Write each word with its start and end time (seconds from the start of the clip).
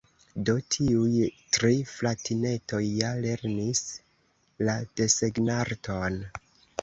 "Do, 0.49 0.53
tiuj 0.75 1.17
tri 1.57 1.73
fratinetoj 1.89 2.81
ja 3.01 3.11
lernis 3.25 3.83
la 4.69 4.77
desegnarton". 5.01 6.19